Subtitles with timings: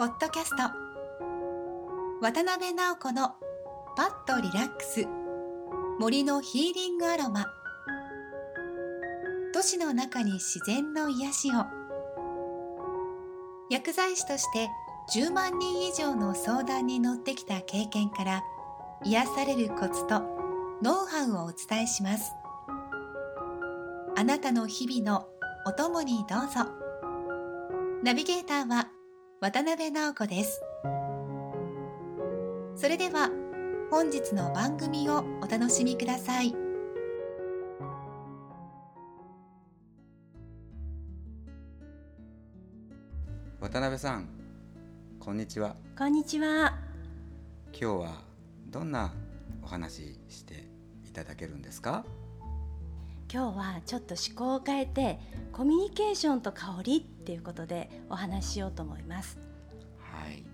[0.00, 0.62] ポッドキャスト。
[2.22, 3.34] 渡辺直子の
[3.98, 5.06] パッとリラックス。
[5.98, 7.44] 森のヒーリングアロマ。
[9.52, 11.66] 都市の中に自然の癒しを。
[13.68, 14.70] 薬剤師として
[15.14, 18.42] 10万人以上の相談に乗ってきた経験から
[19.04, 20.22] 癒されるコツと
[20.82, 22.32] ノウハウをお伝えします。
[24.16, 25.28] あなたの日々の
[25.66, 26.70] お供にどうぞ。
[28.02, 28.88] ナビゲーターは
[29.40, 30.60] 渡辺直子です。
[32.76, 33.30] それでは
[33.90, 36.54] 本日の番組をお楽しみください。
[43.60, 44.28] 渡辺さん
[45.18, 45.76] こんにちは。
[45.96, 46.78] こんにちは。
[47.72, 48.22] 今日は
[48.68, 49.12] どんな
[49.62, 50.68] お話して
[51.04, 52.04] いただけるんですか？
[53.32, 55.20] 今日はちょっと思考を変えて
[55.52, 59.38] コミュニケーションと香りっていうことでお話ししようと思います
[59.98, 60.44] はい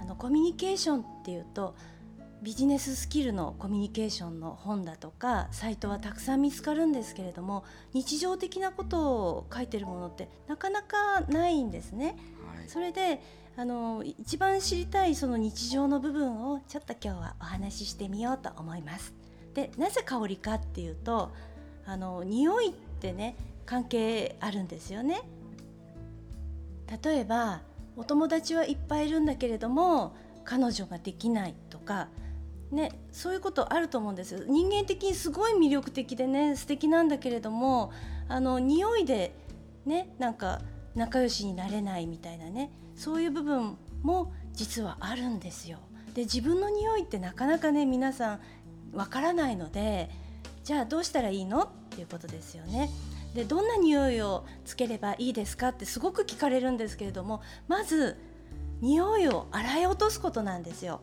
[0.00, 1.74] あのコミュニケーションっていうと
[2.40, 12.16] ビジネススキルのコミュニケーションの本だとかサイトはたくさん見つかるんですけれども日常的なことを書いてるものってなかなかないんですね。
[12.56, 13.20] はいそれで
[13.56, 19.12] あの一番知りたいその日常の部分をちょっと今日はお話ししてみようと思います。
[19.52, 21.32] でなぜ香りかっていうと
[21.88, 25.22] あの匂いってね関係あるんですよね。
[27.02, 27.62] 例えば
[27.96, 32.08] お友達はいっぱいいるんだけれども彼女ができないとか
[32.70, 37.92] ね、そういうことあると思うんですよ人間的にすごい魅力的でね素敵なんだけれども
[38.28, 39.34] あの匂いで
[39.86, 40.60] ねなんか
[40.94, 45.78] 仲良しになれないみたいなねそういう部分も実はあるんですよ。
[46.14, 48.40] で自分の匂いってなかなかね皆さん
[48.92, 50.10] わからないので
[50.68, 51.62] じゃあどうしたらいいの？
[51.62, 52.90] っていうことですよね。
[53.34, 58.18] でどんな匂いをつければいいですかってすごく聞かれるんですけれどもまず
[58.82, 61.00] 匂いを洗い落とすことなんですよ。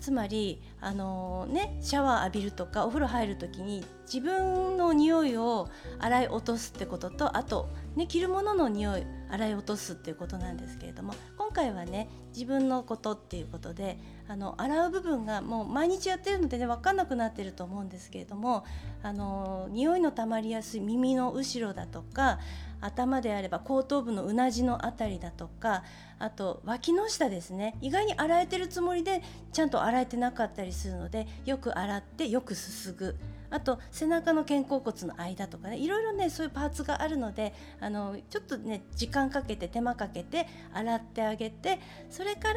[0.00, 5.68] つまりあのねシャワー浴びるとかお風呂入る時に自分の匂いを
[6.00, 18.64] 洗い落とすってこととあと、ね、着るものの匂い洗い落とすっていうことなんですけれども今回はね自分のことっていうことであの洗う部分がもう毎日やってるのでね分かんなくなってると思うんですけれども
[19.02, 22.38] あの匂いの溜まりやすい耳の後ろだとか
[22.80, 25.82] 頭であれば後頭部のうなじのあたりだとか
[26.18, 27.76] あと脇の下ですね。
[27.80, 29.22] 意外に洗えてるつもりで
[29.52, 33.16] ちゃんと洗えてなかったりするのでよく洗ってよくすすぐ。
[33.54, 41.78] あと背中の肩甲骨の間とかねいろいろねそういうパーツがあるのであのちょっとね時間かけて手間かけて洗ってあげて
[42.10, 42.54] それから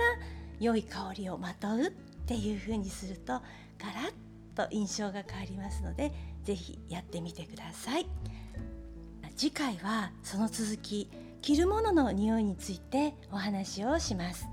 [0.60, 1.92] 良い香りをまとうっ
[2.26, 3.44] ていう風にするとガラ
[4.10, 4.14] ッ
[4.56, 6.12] と印象が変わりますので
[6.44, 8.08] 是非やってみてください。
[9.36, 11.12] 次回はその続き
[11.44, 14.48] 着るものの匂いについてお話をします。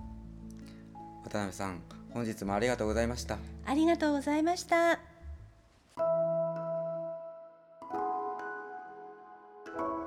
[1.25, 1.81] 渡辺さん
[2.12, 3.38] 本日もありがとうございました。
[3.65, 5.13] ありがとうございました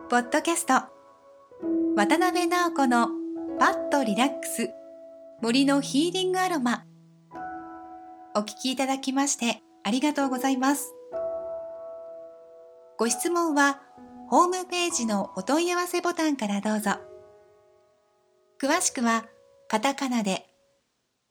[0.10, 0.74] ポッドキャスト。
[1.98, 3.10] 渡辺直子の
[3.60, 4.70] パッとリラックス。
[5.42, 6.86] 森のヒーリングアロマ。
[8.34, 10.94] お聞きいただきましてありがとうございます。
[12.98, 13.82] ご質問は
[14.30, 16.92] ホームページのお問い合わせボタンからどうぞ。
[18.62, 19.26] 詳しくは
[19.68, 20.50] カタカナで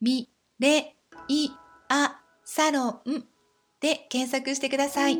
[0.03, 0.95] ミレ
[1.29, 1.49] イ
[1.89, 3.25] アサロン
[3.81, 5.19] で検索してください。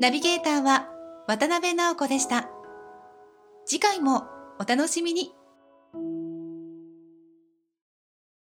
[0.00, 0.95] ナビゲーターは
[1.26, 2.48] 渡辺直子でした。
[3.64, 4.24] 次回も
[4.60, 5.32] お楽しみに。